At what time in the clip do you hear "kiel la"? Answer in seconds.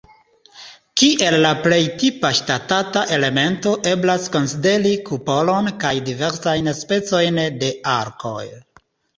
1.01-1.51